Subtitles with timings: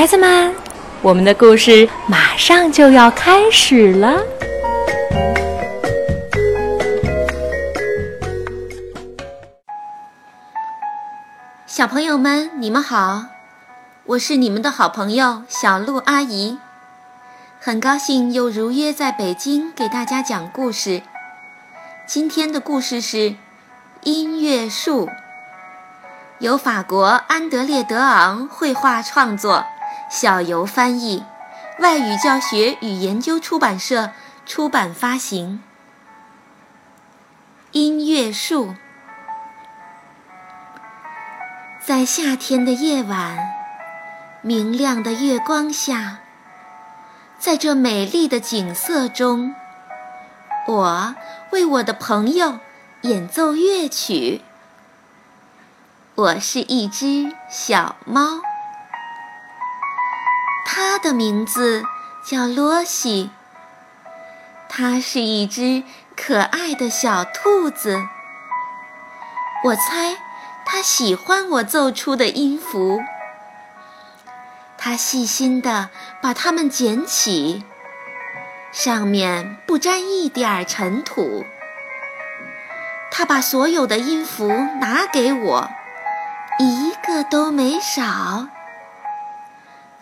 [0.00, 0.54] 孩子们，
[1.02, 4.18] 我们的故事马上就要开始了。
[11.66, 13.26] 小朋友们，你们好，
[14.06, 16.56] 我是你们的好朋友小鹿阿姨，
[17.60, 21.02] 很高兴又如约在北京给大家讲故事。
[22.06, 23.16] 今天的故事是
[24.04, 25.04] 《音乐树》，
[26.38, 29.66] 由法国安德烈·德昂绘画创作，
[30.10, 31.24] 小游翻译，
[31.78, 34.10] 外语教学与研究出版社
[34.44, 35.62] 出版发行。
[37.70, 38.74] 音乐树。
[41.86, 43.38] 在夏天的夜晚，
[44.42, 46.18] 明亮的月光下，
[47.38, 49.54] 在这美丽的景色中，
[50.66, 51.14] 我
[51.52, 52.58] 为我的朋友
[53.02, 54.42] 演奏乐曲。
[56.16, 58.40] 我是一只小猫，
[60.72, 61.84] 它的名字
[62.24, 63.30] 叫罗西。
[64.68, 65.82] 它是一只
[66.16, 68.00] 可爱的小兔子。
[69.64, 70.16] 我猜。
[70.72, 73.02] 他喜欢我奏出的音符，
[74.78, 75.88] 他细心地
[76.22, 77.64] 把它们捡起，
[78.70, 81.44] 上面不沾一点儿尘土。
[83.10, 84.46] 他把所有的音符
[84.80, 85.68] 拿给我，
[86.60, 88.46] 一个都没少。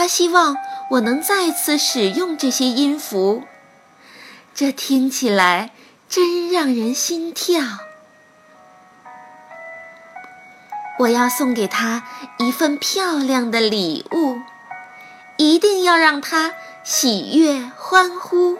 [0.00, 0.56] 他希望
[0.92, 3.42] 我能再次使用这些音符，
[4.54, 5.72] 这听起来
[6.08, 7.60] 真让人心跳。
[11.00, 12.02] 我要送给他
[12.38, 14.38] 一份漂亮的礼物，
[15.36, 18.56] 一定要让他喜悦欢呼。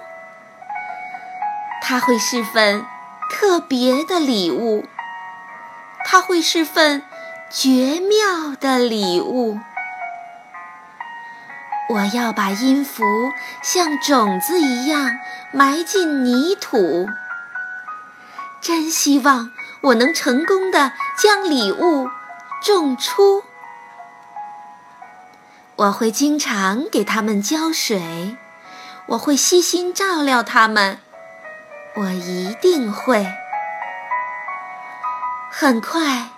[1.80, 2.84] 它会是份
[3.30, 4.84] 特别的礼物，
[6.04, 7.02] 它会是份
[7.48, 9.58] 绝妙的礼物。
[11.90, 13.02] 我要把音符
[13.62, 15.18] 像种子一样
[15.52, 17.08] 埋进泥土，
[18.60, 22.08] 真希望我能成功的将礼物。
[22.62, 23.42] 种出，
[25.76, 28.36] 我会经常给它们浇水，
[29.06, 30.98] 我会细心照料它们，
[31.96, 33.26] 我一定会。
[35.50, 36.28] 很快，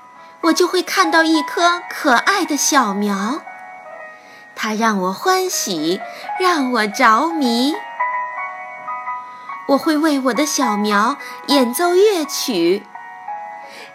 [0.42, 3.42] 我就会看到一棵可爱的小苗，
[4.64, 6.00] 它让我欢喜，
[6.38, 7.74] 让我着迷。
[9.66, 11.16] 我会为我的小苗
[11.48, 12.86] 演奏乐曲。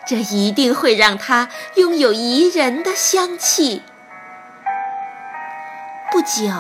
[0.06, 3.82] 这一定会让它拥有宜人的香气。
[6.12, 6.52] 不久，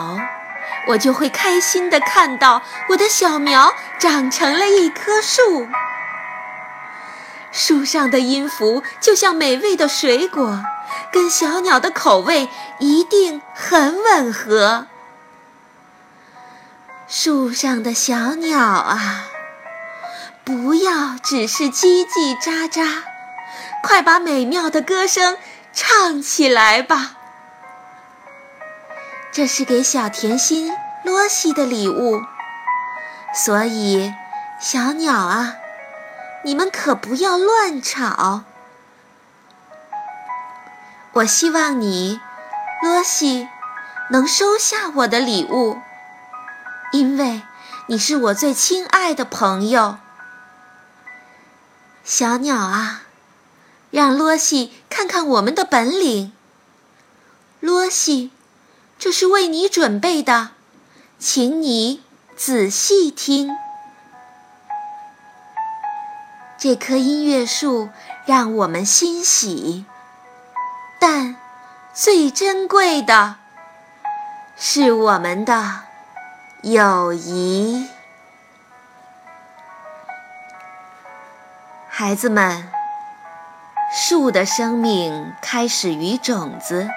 [0.88, 5.68] 我就会开心地看到我的小苗长成了一棵树。
[7.51, 10.63] 树上的音符就像美味的水果，
[11.12, 14.88] 跟小鸟的口味一定很吻合。
[17.07, 19.25] 树上的小鸟啊，
[20.44, 23.03] 不要只是叽叽喳喳。
[23.84, 25.38] 快把美妙的歌声
[25.72, 27.16] 唱起来吧！
[29.31, 30.74] 这是给小甜心
[31.06, 32.24] 罗西的礼物，
[33.34, 34.13] 所以
[34.59, 35.56] 小鸟啊，
[36.44, 38.44] 你们可不要乱吵。
[41.18, 42.20] 我希望你，
[42.84, 43.48] 罗西，
[44.12, 45.80] 能收下我的礼物，
[46.92, 47.42] 因为
[47.88, 49.98] 你是我最亲爱的朋友。
[52.04, 53.02] 小鸟啊！
[53.90, 56.34] 让罗西看看我们的本领。
[57.62, 58.32] 罗西，
[59.00, 60.52] 这是为你准备的，
[61.18, 62.04] 请你
[62.36, 63.50] 仔细听。
[66.60, 67.90] 这棵音乐树
[68.28, 69.86] 让我们欣喜，
[71.09, 71.38] 但
[71.94, 73.38] 最珍贵的
[74.57, 75.84] 是我们的
[76.63, 77.88] 友谊。
[81.88, 82.69] 孩子们。
[83.89, 86.89] 树的生命开始于种子，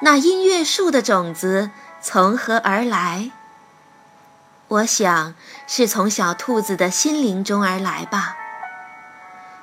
[0.00, 1.70] 那音乐树的种子
[2.00, 3.30] 从何而来？
[4.68, 5.34] 我想
[5.66, 8.38] 是从小兔子的心灵中而来吧。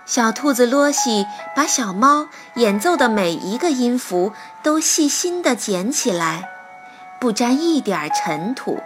[0.05, 1.25] 小兔子罗西
[1.55, 6.49] 把小猫演奏的每一个音符都细心地捡起来，
[7.19, 8.81] 不沾一点尘土。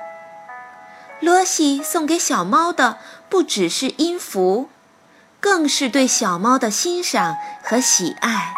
[1.20, 2.98] 罗西送给小猫的
[3.30, 4.70] 不只是音符。
[5.42, 8.54] 更是对小猫的欣赏和喜爱，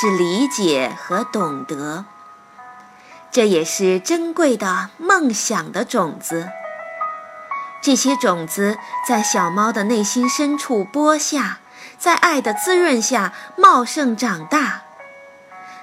[0.00, 2.04] 是理解和懂得。
[3.32, 6.50] 这也是珍贵的梦想的种子。
[7.80, 11.58] 这些种子在小猫的内心深处播下，
[12.02, 14.82] 在爱的滋润下茂盛长大。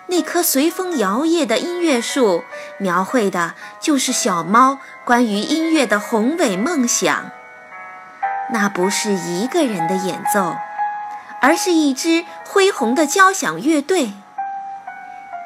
[0.08, 2.44] 那棵随风摇曳的音乐树，
[2.78, 7.32] 描绘的就是小猫关于音乐的宏伟梦想。
[8.52, 10.58] 那不是一个人的演奏，
[11.42, 14.12] 而是一支恢宏的交响乐队。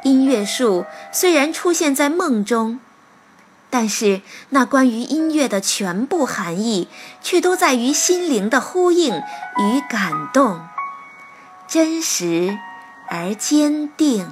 [0.01, 2.79] 音乐树虽然出现在梦中，
[3.73, 6.87] 但是那关于音乐的全部含义，
[7.23, 9.17] 却都在于心灵的呼应
[9.57, 10.61] 与感动，
[11.67, 12.55] 真实
[13.09, 14.29] 而坚定。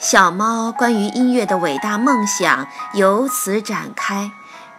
[0.00, 4.32] 小猫关于音乐的伟大梦想由此展开。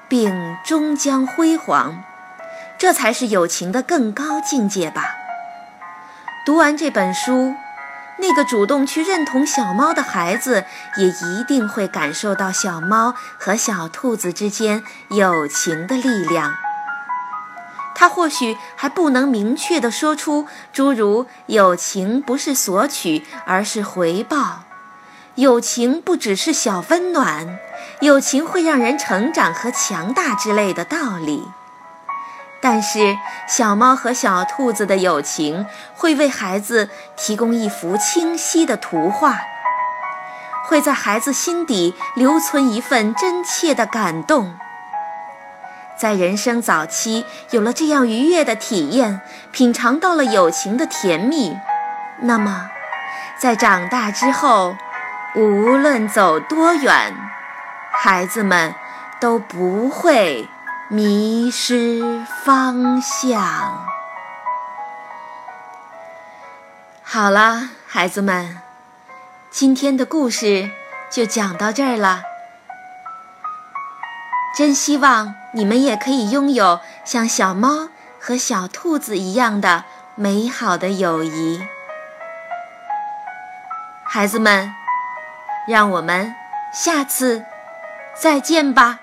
[0.09, 2.03] 并终将辉煌，
[2.77, 5.15] 这才是友情的更高境界吧。
[6.45, 7.55] 读完这本书，
[8.19, 10.65] 那个主动去认同小猫的孩子，
[10.97, 16.53] 也一定会感受到小猫和小兔子之间友情的力量。
[17.95, 24.63] 他或许还不能明确地说出诸如“友情不是索取，而是回报”。
[25.35, 27.57] 友情不只是小温暖，
[28.01, 31.43] 友情会让人成长和强大之类的道理。
[32.63, 35.65] 但是，小猫和小兔子的友情
[35.97, 39.35] 会为孩子提供一幅清晰的图画，
[40.63, 44.55] 会在孩子心底留存一份真切的感动。
[45.97, 49.19] 在人生早期有了这样愉悦的体验，
[49.51, 51.57] 品尝到了友情的甜蜜，
[52.21, 52.69] 那么，
[53.37, 54.77] 在长大之后，
[55.35, 57.13] 无论走多远，
[57.91, 58.73] 孩子们
[59.19, 60.47] 都不会
[60.95, 63.87] 迷失方向。
[67.01, 68.61] 好了，孩子们，
[69.49, 70.69] 今天的故事
[71.09, 72.21] 就讲到这儿了。
[74.55, 81.59] 真希望你们也可以拥有像小猫和小兔子一样的美好的友谊，
[84.05, 84.71] 孩子们。
[85.65, 86.35] 让我们
[86.73, 87.45] 下次
[88.21, 88.99] 再见吧。